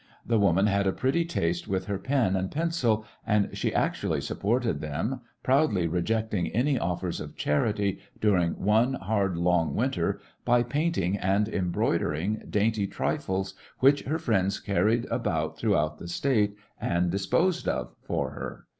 [0.25, 4.81] The woman had a pretty taste with her pen and pencil, and she actually supported
[4.81, 11.47] them, proudly rejecting any offers of charity, during one hard, long winter, by painting and
[11.47, 17.67] em broidering dainty trifles, which her friends carried about throughout the State and dis posed
[17.67, 18.65] of for her.